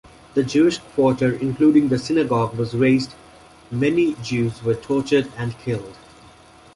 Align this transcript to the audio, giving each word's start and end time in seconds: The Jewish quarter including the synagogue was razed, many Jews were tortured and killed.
The 0.33 0.41
Jewish 0.41 0.79
quarter 0.79 1.31
including 1.35 1.89
the 1.89 1.99
synagogue 1.99 2.55
was 2.57 2.73
razed, 2.73 3.13
many 3.69 4.15
Jews 4.23 4.63
were 4.63 4.73
tortured 4.73 5.31
and 5.37 5.55
killed. 5.59 5.95